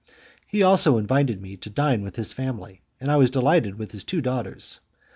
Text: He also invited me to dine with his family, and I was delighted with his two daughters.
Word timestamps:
He 0.47 0.63
also 0.63 0.97
invited 0.97 1.39
me 1.43 1.57
to 1.57 1.69
dine 1.69 2.01
with 2.01 2.15
his 2.15 2.33
family, 2.33 2.81
and 2.99 3.11
I 3.11 3.17
was 3.17 3.29
delighted 3.29 3.75
with 3.77 3.91
his 3.91 4.03
two 4.03 4.19
daughters. 4.19 4.79